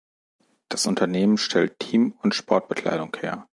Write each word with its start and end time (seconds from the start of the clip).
Das 0.67 0.87
Unternehmen 0.87 1.37
stellt 1.37 1.77
Team- 1.77 2.15
und 2.23 2.33
Sportbekleidung 2.33 3.15
her. 3.19 3.47